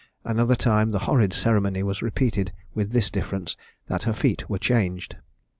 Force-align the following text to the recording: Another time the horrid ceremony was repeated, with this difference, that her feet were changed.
Another 0.23 0.55
time 0.55 0.89
the 0.89 0.97
horrid 1.05 1.31
ceremony 1.31 1.83
was 1.83 2.01
repeated, 2.01 2.51
with 2.73 2.89
this 2.91 3.11
difference, 3.11 3.55
that 3.85 4.01
her 4.01 4.13
feet 4.13 4.49
were 4.49 4.57
changed. 4.57 5.17